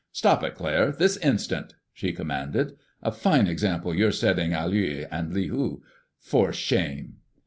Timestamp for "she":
1.93-2.11